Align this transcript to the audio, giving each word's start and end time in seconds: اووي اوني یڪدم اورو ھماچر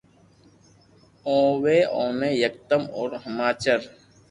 اووي 1.27 1.79
اوني 1.95 2.29
یڪدم 2.43 2.83
اورو 2.95 3.17
ھماچر 3.25 3.79